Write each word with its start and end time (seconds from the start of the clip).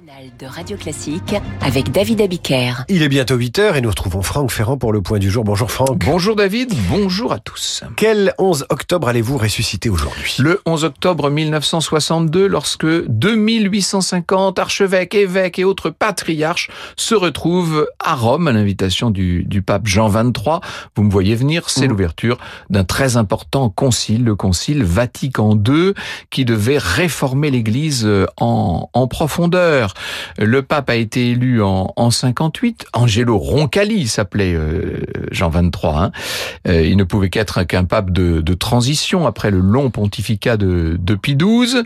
matinale 0.00 0.30
de 0.38 0.46
Radio 0.46 0.76
Classique 0.76 1.34
avec 1.60 1.90
David 1.90 2.20
Abiker. 2.20 2.84
Il 2.88 3.02
est 3.02 3.08
bientôt 3.08 3.36
8h 3.36 3.76
et 3.76 3.80
nous 3.80 3.88
retrouvons 3.88 4.22
Franck 4.22 4.50
Ferrand 4.50 4.76
pour 4.76 4.92
le 4.92 5.02
point 5.02 5.18
du 5.18 5.30
jour. 5.30 5.44
Bonjour 5.44 5.70
Franck. 5.70 6.04
Bonjour 6.04 6.36
David, 6.36 6.72
bonjour 6.88 7.32
à 7.32 7.38
tous. 7.38 7.82
Quel 7.96 8.34
11 8.38 8.66
octobre 8.70 9.08
allez-vous 9.08 9.38
ressusciter 9.38 9.88
aujourd'hui? 9.88 10.36
Le 10.38 10.60
11 10.66 10.84
octobre 10.84 11.30
1962, 11.30 12.46
lorsque 12.46 12.86
2850 12.86 14.58
archevêques, 14.58 15.14
évêques 15.14 15.58
et 15.58 15.64
autres 15.64 15.90
patriarches 15.90 16.70
se 16.96 17.14
retrouvent 17.14 17.88
à 17.98 18.14
Rome 18.14 18.48
à 18.48 18.52
l'invitation 18.52 19.10
du, 19.10 19.44
du, 19.44 19.62
pape 19.62 19.86
Jean 19.86 20.08
XXIII. 20.08 20.60
Vous 20.94 21.02
me 21.02 21.10
voyez 21.10 21.34
venir, 21.34 21.68
c'est 21.68 21.86
mmh. 21.86 21.90
l'ouverture 21.90 22.38
d'un 22.70 22.84
très 22.84 23.16
important 23.16 23.70
concile, 23.70 24.24
le 24.24 24.36
concile 24.36 24.84
Vatican 24.84 25.56
II, 25.56 25.94
qui 26.30 26.44
devait 26.44 26.78
réformer 26.78 27.50
l'Église 27.50 28.08
en, 28.38 28.88
en 28.92 29.06
profondeur 29.08 29.89
le 30.38 30.62
pape 30.62 30.90
a 30.90 30.96
été 30.96 31.30
élu 31.30 31.62
en, 31.62 31.92
en 31.96 32.10
58. 32.10 32.86
Angelo 32.92 33.38
Roncalli 33.38 34.08
s'appelait 34.08 34.54
euh, 34.54 35.02
Jean 35.30 35.48
23. 35.48 35.96
Hein. 35.96 36.12
Euh, 36.68 36.82
il 36.82 36.96
ne 36.96 37.04
pouvait 37.04 37.30
qu'être 37.30 37.62
qu'un 37.64 37.84
pape 37.84 38.10
de, 38.10 38.40
de, 38.40 38.54
transition 38.54 39.26
après 39.26 39.50
le 39.50 39.60
long 39.60 39.90
pontificat 39.90 40.56
de, 40.56 40.96
de 40.98 41.14
Pie 41.14 41.36
XII. 41.36 41.82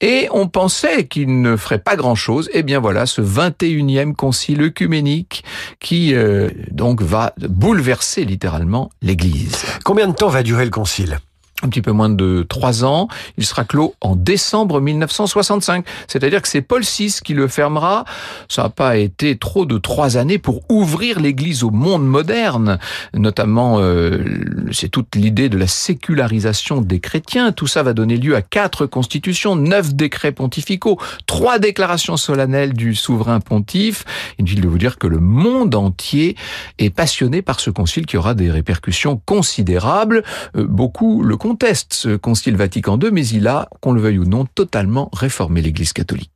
Et 0.00 0.28
on 0.30 0.48
pensait 0.48 1.06
qu'il 1.06 1.40
ne 1.40 1.56
ferait 1.56 1.78
pas 1.78 1.96
grand-chose. 1.96 2.48
Et 2.52 2.58
eh 2.58 2.62
bien 2.62 2.80
voilà, 2.80 3.06
ce 3.06 3.22
21e 3.22 4.14
concile 4.14 4.62
œcuménique 4.62 5.44
qui 5.80 6.14
euh, 6.14 6.48
donc 6.70 7.02
va 7.02 7.34
bouleverser 7.38 8.24
littéralement 8.24 8.90
l'Église. 9.02 9.64
Combien 9.84 10.08
de 10.08 10.14
temps 10.14 10.28
va 10.28 10.42
durer 10.42 10.64
le 10.64 10.70
concile? 10.70 11.18
Un 11.62 11.68
petit 11.68 11.82
peu 11.82 11.92
moins 11.92 12.08
de 12.08 12.46
trois 12.48 12.84
ans. 12.84 13.08
Il 13.36 13.44
sera 13.44 13.64
clos 13.64 13.94
en 14.00 14.14
décembre 14.14 14.80
1965. 14.80 15.84
C'est-à-dire 16.06 16.40
que 16.40 16.48
c'est 16.48 16.62
Paul 16.62 16.82
VI 16.82 17.18
qui 17.24 17.34
le 17.34 17.48
fermera. 17.48 18.04
Ça 18.48 18.62
n'a 18.62 18.68
pas 18.68 18.96
été 18.96 19.36
trop 19.36 19.66
de 19.66 19.78
trois 19.78 20.16
années 20.16 20.38
pour 20.38 20.62
ouvrir 20.68 21.20
l'Église 21.20 21.64
au 21.64 21.70
monde 21.70 22.06
moderne. 22.06 22.78
Notamment, 23.14 23.78
euh, 23.80 24.22
c'est 24.70 24.88
toute 24.88 25.16
l'idée 25.16 25.48
de 25.48 25.58
la 25.58 25.66
sécularisation 25.66 26.80
des 26.80 27.00
chrétiens. 27.00 27.50
Tout 27.52 27.66
ça 27.66 27.82
va 27.82 27.92
donner 27.92 28.16
lieu 28.16 28.36
à 28.36 28.42
quatre 28.42 28.86
constitutions, 28.86 29.56
neuf 29.56 29.94
décrets 29.94 30.32
pontificaux, 30.32 30.98
trois 31.26 31.58
déclarations 31.58 32.16
solennelles 32.16 32.72
du 32.72 32.94
souverain 32.94 33.40
pontife. 33.40 34.04
Inutile 34.38 34.60
de 34.60 34.68
vous 34.68 34.78
dire 34.78 34.98
que 34.98 35.08
le 35.08 35.18
monde 35.18 35.74
entier 35.74 36.36
est 36.78 36.90
passionné 36.90 37.42
par 37.42 37.58
ce 37.58 37.70
concile 37.70 38.06
qui 38.06 38.16
aura 38.16 38.34
des 38.34 38.50
répercussions 38.50 39.20
considérables. 39.26 40.22
Euh, 40.56 40.66
beaucoup 40.68 41.22
le 41.22 41.36
conteste 41.48 41.94
ce 41.94 42.16
concile 42.16 42.56
Vatican 42.56 42.98
II, 43.00 43.10
mais 43.10 43.26
il 43.26 43.48
a, 43.48 43.70
qu'on 43.80 43.92
le 43.92 44.02
veuille 44.02 44.18
ou 44.18 44.26
non, 44.26 44.44
totalement 44.44 45.08
réformé 45.14 45.62
l'Église 45.62 45.94
catholique. 45.94 46.30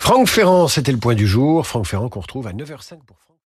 Franck 0.00 0.26
Ferrand, 0.26 0.66
c'était 0.66 0.90
le 0.90 0.98
point 0.98 1.14
du 1.14 1.28
jour. 1.28 1.64
Franck 1.64 1.86
Ferrand 1.86 2.08
qu'on 2.08 2.18
retrouve 2.18 2.48
à 2.48 2.52
9h05 2.52 2.96
pour. 3.06 3.28